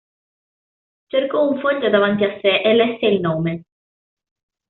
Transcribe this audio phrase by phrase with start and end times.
[1.09, 3.65] Cercò un foglio davanti a sé e lesse il nome.